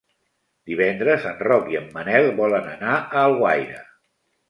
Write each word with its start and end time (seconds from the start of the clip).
Divendres 0.71 1.27
en 1.33 1.37
Roc 1.49 1.71
i 1.75 1.79
en 1.83 1.87
Manel 1.99 2.33
volen 2.43 2.69
anar 2.75 2.99
a 2.99 3.07
Alguaire. 3.29 3.83